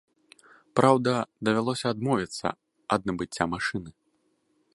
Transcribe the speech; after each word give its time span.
Праўда, 0.79 1.11
давялося 1.49 1.87
адмовіцца 1.97 2.47
ад 2.99 3.07
набыцця 3.11 3.43
машыны. 3.57 3.91